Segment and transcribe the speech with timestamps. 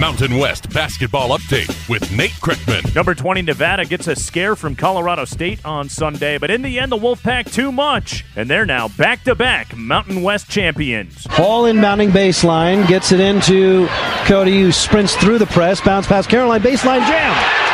[0.00, 2.94] Mountain West basketball update with Nate Kreckman.
[2.94, 6.90] Number 20 Nevada gets a scare from Colorado State on Sunday, but in the end,
[6.90, 11.26] the Wolfpack too much, and they're now back to back Mountain West champions.
[11.36, 13.88] Ball inbounding baseline, gets it into
[14.24, 17.69] Cody, who sprints through the press, bounce past Caroline, baseline jam.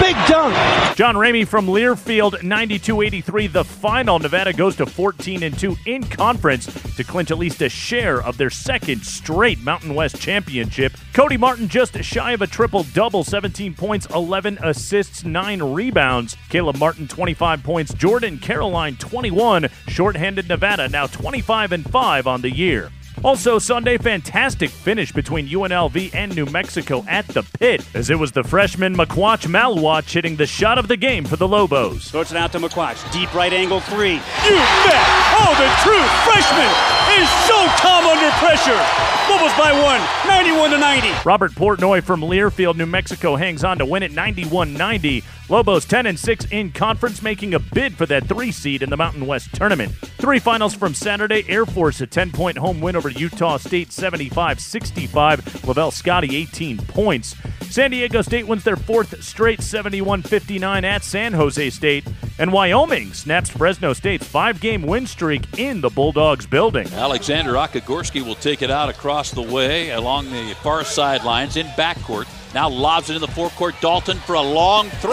[0.00, 0.54] Big dunk.
[0.96, 3.52] John Ramey from Learfield, 92-83.
[3.52, 4.18] The final.
[4.18, 6.66] Nevada goes to 14 and 2 in conference
[6.96, 10.92] to clinch at least a share of their second straight Mountain West championship.
[11.12, 16.36] Cody Martin just shy of a triple double, 17 points, 11 assists, 9 rebounds.
[16.48, 19.68] Caleb Martin 25 points, Jordan Caroline 21.
[19.88, 22.90] Shorthanded Nevada now 25 and 5 on the year.
[23.24, 28.32] Also, Sunday, fantastic finish between UNLV and New Mexico at the pit, as it was
[28.32, 32.10] the freshman Makuach Maluach hitting the shot of the game for the Lobos.
[32.10, 33.12] Throws it out to McQuatch.
[33.12, 34.14] Deep right angle three.
[34.14, 35.04] You bet!
[35.40, 36.70] Oh, the true freshman
[37.18, 37.97] is so calm under
[38.38, 38.80] pressure.
[39.28, 41.08] Lobos by one, 91 to 90.
[41.24, 45.22] Robert Portnoy from Learfield, New Mexico hangs on to win it 91 90.
[45.48, 48.96] Lobos 10 and 6 in conference, making a bid for that three seed in the
[48.96, 49.92] Mountain West tournament.
[50.18, 54.60] Three finals from Saturday Air Force, a 10 point home win over Utah State 75
[54.60, 55.64] 65.
[55.66, 57.34] Lavelle Scottie 18 points.
[57.70, 62.04] San Diego State wins their fourth straight 71 59 at San Jose State.
[62.38, 66.88] And Wyoming snaps Fresno State's five game win streak in the Bulldogs building.
[66.92, 72.26] Alexander Aka-Gorski will take it out across the way along the far sidelines in backcourt.
[72.54, 73.74] Now lobs it in the forecourt.
[73.80, 75.12] Dalton for a long three.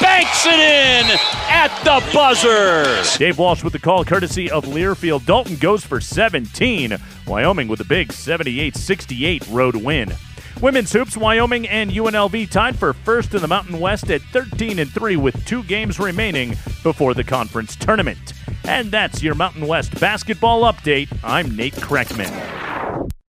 [0.00, 3.18] Banks it in at the buzzer.
[3.18, 5.24] Dave Walsh with the call courtesy of Learfield.
[5.24, 6.96] Dalton goes for 17.
[7.26, 10.12] Wyoming with a big 78 68 road win.
[10.60, 14.90] Women's hoops, Wyoming and UNLV tied for first in the Mountain West at 13 and
[14.90, 16.50] 3 with two games remaining
[16.82, 18.32] before the conference tournament.
[18.64, 21.16] And that's your Mountain West basketball update.
[21.22, 22.57] I'm Nate Kreckman.